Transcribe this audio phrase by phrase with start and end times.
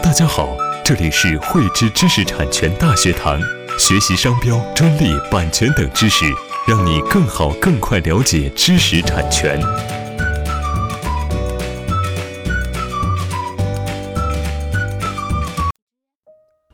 [0.00, 3.38] 大家好，这里是汇知知识产权大学堂，
[3.78, 6.24] 学习商标、专利、版权等知识，
[6.66, 9.60] 让你更好、更快了解知识产权。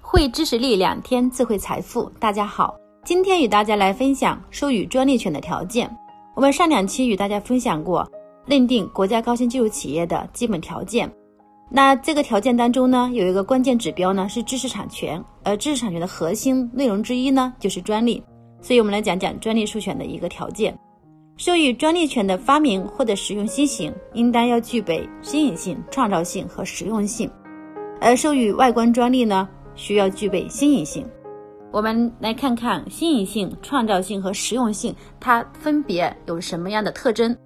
[0.01, 2.09] 汇知识力两天智慧财富。
[2.21, 5.91] 大家好，今天与大家来分享授予专利权的条件。
[6.37, 8.09] 我们上两期与大家分享过
[8.47, 11.13] 认定国家高新技术企业的基本条件。
[11.71, 18.23] 那这个条件当中呢，有一个关键指标呢是知识产权，而知识产权的核心内容之一呢就是专利。
[18.63, 20.77] 所以我们来讲讲专利授权的一个条件。
[21.37, 27.29] 授予专利权的发明或者使用新型，应当要具备新颖性、创造性和实用性；
[28.01, 31.07] 而授予外观专利呢，需要具备新颖性。
[31.71, 37.37] 我们来看看新颖性、创造性和实用性，它分别有什么样的特征？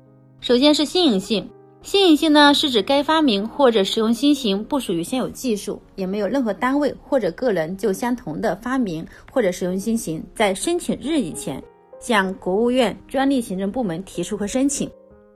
[0.41, 1.47] 首先是新颖性。
[1.83, 11.61] 新颖性呢，是指该发明或者使用新型不属于现有技术，也没有任何单位或者个人就相同的发明或者使用新型，在申请日以前
[11.99, 14.89] 向国务院专利行政部门提出和申请。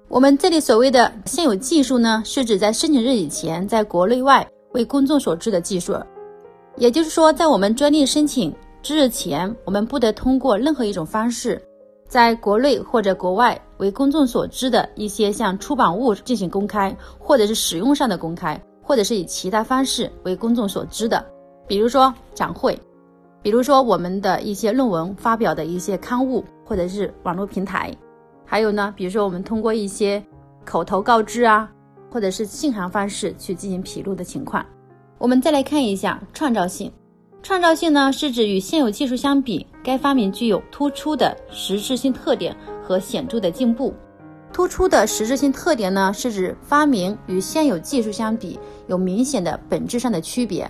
[0.08, 5.96] 我们这里所谓的现有技术呢，是指在申请日以前在国内外为公众所知的技术。
[6.76, 11.60] 也就是说，在我们专利申请之日前，我们不得通过任何一种方式。
[12.08, 21.24] 在国内或者国外为公众所知的一些像出版物进行公开，或者是使用上的公开，或者是以其他方式为公众所知的，
[21.66, 22.78] 比如说展会，
[23.42, 27.92] 比如说我们的一些论文发表的一些刊物，或者是网络平台，
[28.44, 30.22] 还有呢，比如说我们通过一些
[30.64, 31.68] 口头告知啊，
[32.10, 34.64] 或者是信函方式去进行披露的情况。
[35.18, 36.92] 我们再来看一下创造性。
[37.42, 43.94] 创造性呢，是指与现有技术相比，该发明具有突出的实质性特点和显著的进步。
[44.52, 50.68] 突出的实质性特点呢，是指发明与现有技术相比有明显的本质上的区别。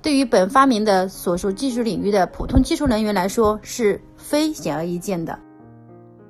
[0.00, 5.36] 对于本发明的所属技术领域的普通技术人员来说，是非显而易见的。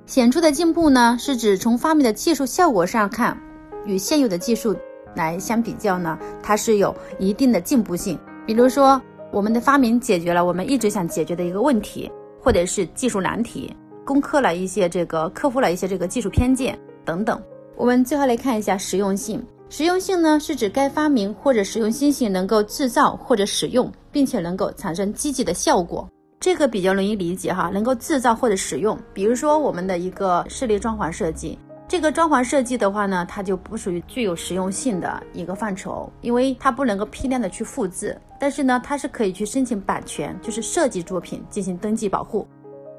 [0.07, 3.39] 显著的进步呢，是指从发明的技术效果上看，
[3.85, 4.75] 与现有的技术
[5.13, 8.17] 来相比较呢，它是有一定的进步性。
[8.47, 8.99] 比如说。
[9.37, 12.11] 我们的发明解决了我们一直想解决的一个问题，
[12.41, 13.71] 或者是技术难题，
[14.03, 16.75] 攻克了一些这个克服了一些这个技术偏见
[17.05, 17.39] 等等。
[17.75, 19.39] 我们最后来看一下实用性。
[19.69, 26.09] 实用性呢，是指该发明或者使用新型能够制造或者使用，并且能够产生积极的效果。
[26.39, 28.97] 这个比较容易理解哈，能够制造或者使用。
[29.13, 31.59] 比如说我们的一个室内装潢设计。
[31.87, 38.19] 这个装潢设计的话呢，它就不属于具有实用性的一个范畴，因为它不能够批量的去复制。
[38.37, 42.45] 但是呢，它是可以去申请版权，就是设计作品进行登记保护，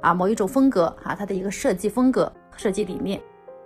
[0.00, 3.20] 啊，某一种风格啊，它的一个设计风格、设计理念，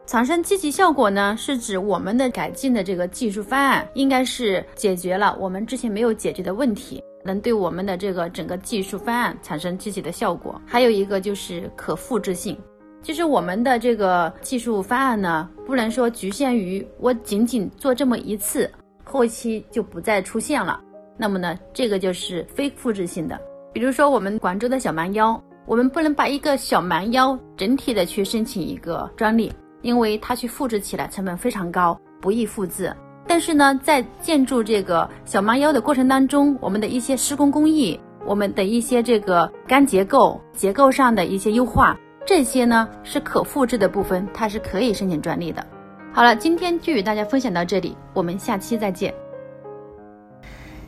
[0.07, 10.61] 产生积极效果呢，是指我们的改进的这个技术方案应该是解决了我们之前没有解决的问题，能对我们的这个整个技术方案产生积极的效果。
[10.67, 12.59] 还有一个就是可复制性。
[13.03, 18.71] 就是我们的这个技术方案呢，不能说局限于我仅仅做这么一次，
[19.03, 20.81] 后期就不再出现了。
[21.17, 23.39] 那么呢，这个就是非复制性的。
[23.73, 29.53] 比如说我们广州的小蛮腰，我们不能把一个小蛮腰整体的去申请一个专利，
[29.83, 32.95] 因为它去复制起来成本非常高，不易复制。
[33.27, 41.97] 但是呢，在建筑这个小蛮腰的过程当中，我们的一些施工工艺，我们的一些这个钢结构结构上的一些优化。
[42.25, 45.65] 这些呢是可复制的部分，它是可以申请专利的。
[46.13, 49.13] 好了，今天就与大家分享到这里，我们下期再见。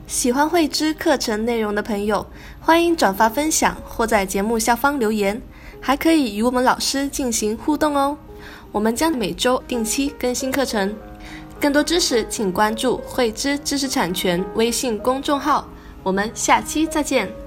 [0.07, 2.25] 喜欢慧知课程内容的朋友，
[2.61, 5.41] 欢迎转发分享或在节目下方留言，
[5.81, 8.17] 还可以与我们老师进行互动哦。
[8.71, 10.95] 我们将每周定期更新课程，
[11.59, 15.67] 更多知识请关注慧知知识产权微信公众号。
[16.03, 17.44] 我们下期再见。